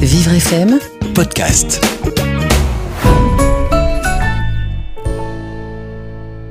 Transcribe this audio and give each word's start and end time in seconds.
Vivre 0.00 0.34
FM, 0.34 0.78
podcast. 1.14 1.84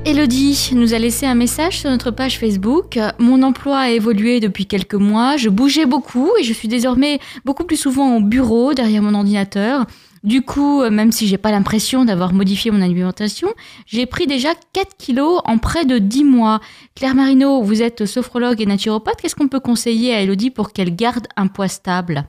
Elodie 0.04 0.70
nous 0.74 0.92
a 0.92 0.98
laissé 0.98 1.24
un 1.24 1.34
message 1.34 1.80
sur 1.80 1.88
notre 1.88 2.10
page 2.10 2.38
Facebook. 2.38 2.98
Mon 3.18 3.42
emploi 3.42 3.78
a 3.78 3.90
évolué 3.90 4.40
depuis 4.40 4.66
quelques 4.66 4.94
mois. 4.94 5.38
Je 5.38 5.48
bougeais 5.48 5.86
beaucoup 5.86 6.28
et 6.38 6.44
je 6.44 6.52
suis 6.52 6.68
désormais 6.68 7.18
beaucoup 7.46 7.64
plus 7.64 7.78
souvent 7.78 8.18
au 8.18 8.20
bureau 8.20 8.74
derrière 8.74 9.00
mon 9.00 9.14
ordinateur. 9.14 9.86
Du 10.22 10.42
coup, 10.42 10.82
même 10.90 11.12
si 11.12 11.26
j'ai 11.26 11.38
pas 11.38 11.50
l'impression 11.50 12.04
d'avoir 12.04 12.34
modifié 12.34 12.70
mon 12.70 12.82
alimentation, 12.82 13.48
j'ai 13.86 14.04
pris 14.04 14.26
déjà 14.26 14.50
4 14.74 14.98
kilos 14.98 15.40
en 15.46 15.56
près 15.56 15.86
de 15.86 15.96
10 15.96 16.24
mois. 16.24 16.60
Claire 16.94 17.14
Marino, 17.14 17.62
vous 17.62 17.80
êtes 17.80 18.04
sophrologue 18.04 18.60
et 18.60 18.66
naturopathe. 18.66 19.22
Qu'est-ce 19.22 19.34
qu'on 19.34 19.48
peut 19.48 19.60
conseiller 19.60 20.12
à 20.12 20.20
Elodie 20.20 20.50
pour 20.50 20.74
qu'elle 20.74 20.94
garde 20.94 21.26
un 21.36 21.46
poids 21.46 21.68
stable? 21.68 22.28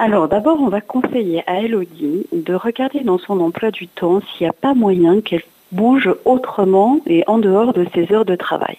Alors 0.00 0.28
d'abord, 0.28 0.62
on 0.62 0.68
va 0.68 0.80
conseiller 0.80 1.42
à 1.46 1.60
Elodie 1.60 2.26
de 2.32 2.54
regarder 2.54 3.00
dans 3.00 3.18
son 3.18 3.38
emploi 3.38 3.70
du 3.70 3.86
temps 3.86 4.20
s'il 4.20 4.46
n'y 4.46 4.48
a 4.48 4.54
pas 4.54 4.72
moyen 4.72 5.20
qu'elle 5.20 5.42
bouge 5.72 6.08
autrement 6.24 7.00
et 7.06 7.22
en 7.26 7.36
dehors 7.36 7.74
de 7.74 7.86
ses 7.94 8.10
heures 8.10 8.24
de 8.24 8.34
travail. 8.34 8.78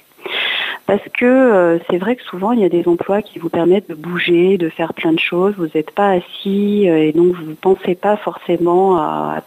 Parce 0.92 1.08
que 1.18 1.26
euh, 1.26 1.80
c'est 1.90 2.00
vrai 2.00 2.18
que 2.18 2.24
souvent, 2.24 2.52
il 2.52 2.60
y 2.60 2.66
a 2.66 2.70
des 2.70 2.86
emplois 2.86 3.22
qui 3.22 3.40
vous 3.40 3.48
permettent 3.48 3.88
de 3.88 3.96
bouger, 3.96 4.58
de 4.58 4.68
faire 4.68 4.94
plein 4.94 5.14
de 5.14 5.20
choses. 5.20 5.54
Vous 5.58 5.70
n'êtes 5.74 5.92
pas 5.92 6.10
assis 6.10 6.90
euh, 6.90 6.98
et 6.98 7.14
donc 7.14 7.34
vous 7.34 7.46
ne 7.46 7.54
pensez 7.54 7.96
pas 7.96 8.18
forcément 8.18 8.98
à, 8.98 9.42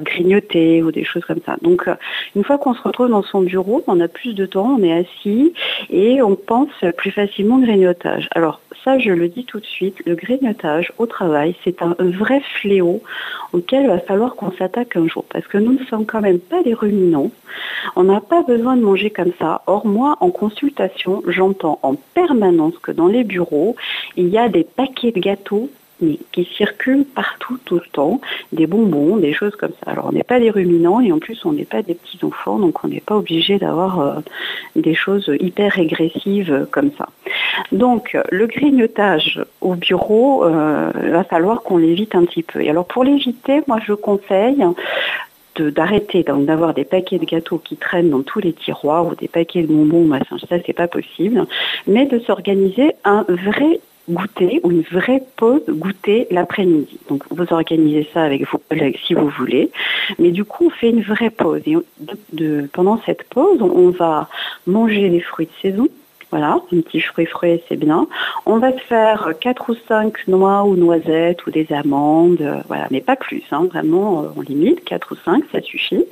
grignoter 0.00 0.82
ou 0.82 0.90
des 0.90 1.04
choses 1.04 1.24
comme 1.24 1.38
ça. 1.46 1.54
Donc, 1.62 1.86
euh, 1.86 1.94
une 2.34 2.42
fois 2.42 2.58
qu'on 2.58 2.74
se 2.74 2.82
retrouve 2.82 3.10
dans 3.10 3.22
son 3.22 3.42
bureau, 3.42 3.84
on 3.86 4.00
a 4.00 4.08
plus 4.08 4.34
de 4.34 4.44
temps, 4.44 4.76
on 4.76 4.82
est 4.82 5.04
assis 5.06 5.52
et 5.88 6.20
on 6.20 6.34
pense 6.34 6.84
plus 6.96 7.12
facilement 7.12 7.58
au 7.58 7.60
grignotage. 7.60 8.28
Alors, 8.34 8.60
ça, 8.84 8.98
je 8.98 9.10
le 9.10 9.28
dis 9.28 9.44
tout 9.44 9.60
de 9.60 9.66
suite, 9.66 10.02
le 10.04 10.14
grignotage 10.14 10.92
au 10.98 11.06
travail, 11.06 11.54
c'est 11.64 11.80
un 11.80 11.94
vrai 11.98 12.42
fléau 12.60 13.02
auquel 13.52 13.84
il 13.84 13.88
va 13.88 13.98
falloir 13.98 14.34
qu'on 14.34 14.52
s'attaque 14.52 14.96
un 14.96 15.06
jour. 15.06 15.24
Parce 15.30 15.46
que 15.46 15.58
nous 15.58 15.72
ne 15.72 15.84
sommes 15.86 16.04
quand 16.04 16.20
même 16.20 16.40
pas 16.40 16.62
des 16.62 16.74
ruminants. 16.74 17.30
On 17.96 18.04
n'a 18.04 18.20
pas 18.20 18.42
besoin 18.42 18.76
de 18.76 18.82
manger 18.82 19.10
comme 19.10 19.32
ça. 19.38 19.62
Or, 19.66 19.86
moi, 19.86 20.16
en 20.20 20.30
consultation, 20.30 21.22
j'entends 21.26 21.78
en 21.82 21.94
permanence 22.14 22.78
que 22.78 22.92
dans 22.92 23.08
les 23.08 23.24
bureaux, 23.24 23.76
il 24.16 24.28
y 24.28 24.38
a 24.38 24.48
des 24.48 24.64
paquets 24.64 25.12
de 25.12 25.20
gâteaux 25.20 25.70
qui 26.32 26.44
circulent 26.56 27.04
partout 27.04 27.58
tout 27.64 27.76
le 27.76 27.88
temps, 27.92 28.20
des 28.52 28.66
bonbons, 28.66 29.16
des 29.16 29.32
choses 29.32 29.54
comme 29.56 29.72
ça. 29.84 29.92
Alors 29.92 30.06
on 30.06 30.12
n'est 30.12 30.24
pas 30.24 30.40
des 30.40 30.50
ruminants 30.50 31.00
et 31.00 31.12
en 31.12 31.18
plus 31.18 31.44
on 31.44 31.52
n'est 31.52 31.64
pas 31.64 31.82
des 31.82 31.94
petits 31.94 32.18
enfants, 32.24 32.58
donc 32.58 32.84
on 32.84 32.88
n'est 32.88 33.00
pas 33.00 33.16
obligé 33.16 33.58
d'avoir 33.58 34.00
euh, 34.00 34.14
des 34.76 34.94
choses 34.94 35.30
hyper 35.40 35.72
régressives 35.72 36.66
comme 36.70 36.90
ça. 36.98 37.08
Donc 37.72 38.16
le 38.30 38.46
grignotage 38.46 39.40
au 39.60 39.74
bureau, 39.74 40.44
euh, 40.44 40.90
va 40.94 41.24
falloir 41.24 41.62
qu'on 41.62 41.78
l'évite 41.78 42.14
un 42.14 42.24
petit 42.24 42.42
peu. 42.42 42.60
Et 42.60 42.70
alors 42.70 42.86
pour 42.86 43.04
l'éviter, 43.04 43.62
moi 43.66 43.78
je 43.84 43.92
conseille 43.92 44.64
d'arrêter 45.60 46.22
d'avoir 46.22 46.74
des 46.74 46.84
paquets 46.84 47.18
de 47.18 47.24
gâteaux 47.24 47.58
qui 47.58 47.76
traînent 47.76 48.10
dans 48.10 48.22
tous 48.22 48.40
les 48.40 48.52
tiroirs 48.52 49.06
ou 49.06 49.14
des 49.14 49.28
paquets 49.28 49.62
de 49.62 49.68
bonbons, 49.68 50.04
machin, 50.04 50.36
ça 50.48 50.56
c'est 50.64 50.72
pas 50.72 50.88
possible, 50.88 51.46
mais 51.86 52.06
de 52.06 52.18
s'organiser 52.18 52.92
un 53.04 53.24
vrai 53.28 53.80
goûter 54.08 54.60
ou 54.62 54.70
une 54.70 54.82
vraie 54.82 55.22
pause 55.36 55.62
goûter 55.68 56.26
l'après-midi. 56.30 56.98
Donc 57.08 57.24
vous 57.30 57.46
organisez 57.50 58.06
ça 58.12 58.22
avec 58.22 58.46
vos 58.50 58.60
collègues 58.68 58.98
si 59.06 59.14
vous 59.14 59.28
voulez, 59.30 59.70
mais 60.18 60.30
du 60.30 60.44
coup 60.44 60.66
on 60.66 60.70
fait 60.70 60.90
une 60.90 61.02
vraie 61.02 61.30
pause. 61.30 61.62
Et 61.66 61.76
pendant 62.72 63.00
cette 63.06 63.24
pause, 63.24 63.62
on 63.62 63.90
va 63.90 64.28
manger 64.66 65.08
des 65.08 65.20
fruits 65.20 65.46
de 65.46 65.70
saison, 65.70 65.88
voilà, 66.34 66.58
un 66.72 66.80
petit 66.80 66.98
fruit 66.98 67.26
frais, 67.26 67.62
c'est 67.68 67.76
bien. 67.76 68.08
On 68.44 68.58
va 68.58 68.72
se 68.72 68.80
faire 68.80 69.34
quatre 69.40 69.70
ou 69.70 69.76
cinq 69.86 70.26
noix 70.26 70.64
ou 70.64 70.74
noisettes 70.74 71.46
ou 71.46 71.52
des 71.52 71.72
amandes, 71.72 72.40
euh, 72.40 72.56
voilà, 72.66 72.88
mais 72.90 73.00
pas 73.00 73.14
plus, 73.14 73.44
hein, 73.52 73.68
vraiment, 73.72 74.24
on 74.34 74.40
euh, 74.40 74.44
limite, 74.44 74.82
quatre 74.84 75.12
ou 75.12 75.16
cinq, 75.24 75.44
ça 75.52 75.60
suffit. 75.62 76.04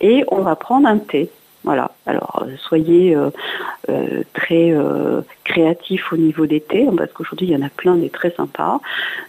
Et 0.00 0.24
on 0.28 0.40
va 0.40 0.56
prendre 0.56 0.88
un 0.88 0.96
thé. 0.96 1.28
Voilà, 1.64 1.90
alors 2.06 2.46
euh, 2.46 2.52
soyez 2.56 3.14
très 4.32 4.74
créatifs 5.44 6.14
au 6.14 6.16
niveau 6.16 6.46
des 6.46 6.62
thés, 6.62 6.88
parce 6.96 7.12
qu'aujourd'hui 7.12 7.48
il 7.48 7.52
y 7.52 7.56
en 7.56 7.66
a 7.66 7.68
plein 7.68 7.96
des 7.96 8.08
très 8.08 8.30
sympas. 8.30 8.80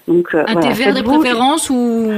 Donc, 0.07 0.33
un 0.33 0.55
thé 0.55 0.71
vert 0.71 0.93
de 0.93 1.01
préférence 1.01 1.69
ou 1.69 2.09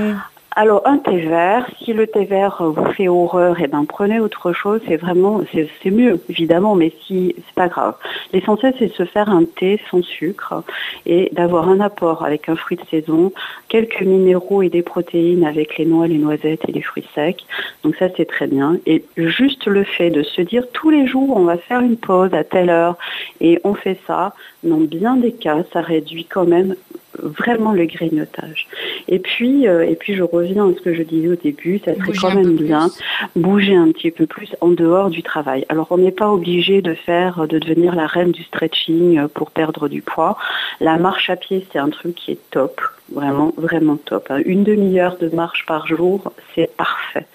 alors 0.54 0.82
un 0.86 0.98
thé 0.98 1.18
vert, 1.18 1.66
si 1.82 1.94
le 1.94 2.08
thé 2.08 2.26
vert 2.26 2.62
vous 2.62 2.92
fait 2.92 3.08
horreur, 3.08 3.56
eh 3.62 3.68
ben 3.68 3.86
prenez 3.86 4.20
autre 4.20 4.52
chose, 4.52 4.82
c'est 4.86 4.98
vraiment 4.98 5.42
c'est 5.54 5.92
mieux 5.92 6.20
évidemment, 6.30 6.76
mais 6.76 6.92
si 7.08 7.34
c'est 7.38 7.56
pas 7.56 7.70
grave. 7.70 7.96
L'essentiel 8.34 8.74
c'est 8.78 8.88
de 8.88 8.94
se 8.94 9.06
faire 9.06 9.30
un 9.30 9.46
thé 9.46 9.80
sans 9.90 10.04
sucre 10.04 10.64
et 11.06 11.30
d'avoir 11.32 11.70
un 11.70 11.80
apport 11.80 12.26
avec 12.26 12.50
un 12.50 12.58
fruit 12.58 12.76
de 12.76 12.86
saison, 12.90 13.32
quelques 13.70 14.02
minéraux 14.02 14.62
et 14.62 14.70
des 14.70 14.82
protéines 14.82 15.46
avec 15.46 15.78
les 15.78 15.86
noix, 15.86 16.08
les 16.08 16.18
noisettes 16.18 16.68
et 16.68 16.74
les 16.74 16.82
fruits 16.82 17.08
secs. 17.16 17.46
Donc 17.84 17.96
ça 17.96 18.08
c'est 18.18 18.26
très 18.28 18.48
bien. 18.48 18.78
Et 18.86 19.06
juste 19.16 19.68
le 19.68 19.86
fait 19.86 20.10
de 20.10 20.22
se 20.22 20.42
dire 20.42 20.66
tous 20.74 20.90
les 20.90 21.08
jours 21.08 21.38
on 21.38 21.46
va 21.46 21.58
faire 21.58 21.80
une 21.80 21.98
pause 21.98 22.34
à 22.34 22.44
telle 22.44 22.70
heure 22.70 22.98
et 23.40 23.62
on 23.64 23.74
fait 23.74 24.00
ça, 24.06 24.34
dans 24.64 24.82
bien 24.82 25.16
des 25.16 25.32
cas, 25.32 25.64
ça 25.72 25.80
réduit 25.80 26.26
quand 26.26 26.46
même 26.46 26.76
vraiment 27.20 27.72
le 27.72 27.86
grignotage. 27.86 28.68
Et 29.08 29.20
puis, 29.20 29.68
euh, 29.68 29.88
et 29.88 29.96
puis 29.96 30.16
je 30.16 30.24
reviens 30.24 30.70
à 30.70 30.74
ce 30.74 30.82
que 30.82 30.94
je 30.94 31.04
disais 31.04 31.28
au 31.28 31.36
début, 31.36 31.80
ça 31.84 31.96
serait 31.96 32.14
quand 32.14 32.36
même 32.36 32.56
bien 32.56 32.90
bouger 33.36 33.76
un 33.76 33.92
petit 33.92 34.12
peu 34.12 34.26
plus 34.26 34.56
en 34.62 34.70
dehors 34.70 35.10
du 35.10 35.24
travail. 35.24 35.66
Alors 35.70 35.88
on 35.92 35.98
n'est 35.98 36.12
pas 36.12 36.30
obligé 36.30 36.82
de 36.82 36.94
faire, 36.94 37.48
de 37.48 37.60
devenir 37.60 37.96
la 37.96 38.08
reine 38.08 38.32
du 38.32 38.44
stretching 38.44 39.28
pour 39.30 39.52
perdre 39.52 39.88
du 39.88 40.02
poids. 40.02 40.38
La 40.80 40.98
marche 40.98 41.30
à 41.30 41.36
pied, 41.36 41.66
c'est 41.72 41.80
un 41.80 41.90
truc 41.90 42.16
qui 42.16 42.32
est 42.32 42.50
top, 42.52 42.82
vraiment, 43.12 43.54
vraiment 43.58 43.98
top. 43.98 44.28
Hein. 44.30 44.42
Une 44.46 44.64
demi-heure 44.64 45.18
de 45.18 45.30
marche 45.30 45.66
par 45.66 45.88
jour, 45.88 46.32
c'est 46.56 46.76
parfait. 46.76 47.26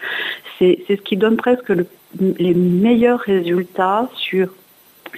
C'est 0.59 0.85
ce 0.89 0.95
qui 0.95 1.17
donne 1.17 1.37
presque 1.37 1.73
les 2.19 2.55
meilleurs 2.55 3.21
résultats 3.21 4.09
sur 4.15 4.49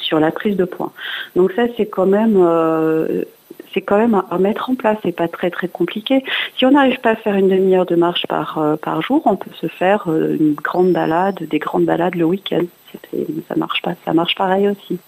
sur 0.01 0.21
la 0.21 0.31
prise 0.31 0.57
de 0.57 0.65
poids. 0.65 0.93
Donc 1.37 1.53
ça, 1.53 1.63
c'est 1.77 1.87
quand 1.87 2.07
même 2.07 2.37
euh, 2.37 3.25
à, 3.91 4.39
mettre 4.39 4.71
en 4.71 4.75
place. 4.75 4.99
C'est 5.03 5.13
pas 5.13 5.29
très 5.29 5.51
très 5.51 5.69
compliqué. 5.69 6.25
Si 6.57 6.67
on 6.67 6.73
n'arrive 6.73 7.01
pas 7.01 7.11
à 7.11 7.17
faire 7.17 7.35
une 7.35 7.49
demi-heure 7.49 7.87
de 7.87 7.97
marche 7.97 8.27
par 8.27 8.59
euh, 8.59 9.01
jour, 9.01 9.23
on 9.25 9.37
peut 9.37 9.51
se 9.61 9.67
faire 9.67 10.05
euh, 10.09 10.37
une 10.39 10.55
grande 10.55 10.93
balade, 10.93 11.39
des 11.49 11.59
grandes 11.59 11.85
balades 11.85 12.15
le 12.15 12.25
week-end. 12.25 12.65
Ça 13.49 13.55
marche 13.57 13.83
pas, 13.83 13.95
ça 14.05 14.15
marche 14.15 14.35
pareil 14.35 14.69
aussi. 14.69 14.99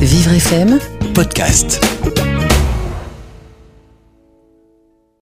Vivre 0.00 0.32
FM 0.32 0.78
podcast. 1.14 1.80